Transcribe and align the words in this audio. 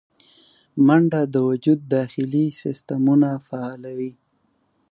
منډه 0.85 1.21
د 1.33 1.35
وجود 1.49 1.79
داخلي 1.95 2.45
سیستمونه 2.61 3.29
فعالوي 3.47 4.13